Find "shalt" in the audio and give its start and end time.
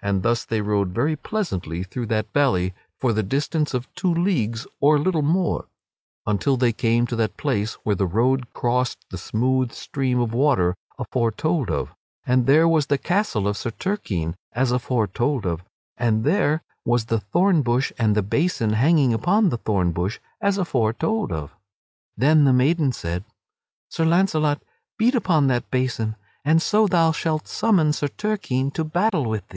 27.12-27.46